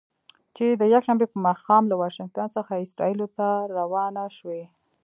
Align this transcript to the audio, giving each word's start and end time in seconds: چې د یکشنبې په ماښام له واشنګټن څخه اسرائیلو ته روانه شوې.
چې 0.55 0.65
د 0.81 0.83
یکشنبې 0.93 1.25
په 1.31 1.37
ماښام 1.47 1.83
له 1.91 1.95
واشنګټن 2.01 2.47
څخه 2.55 2.71
اسرائیلو 2.85 3.27
ته 3.37 3.47
روانه 3.77 4.23
شوې. 4.37 4.63